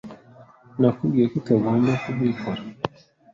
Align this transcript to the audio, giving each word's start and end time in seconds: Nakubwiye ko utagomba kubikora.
Nakubwiye 0.79 1.25
ko 1.31 1.35
utagomba 1.41 1.91
kubikora. 2.03 2.61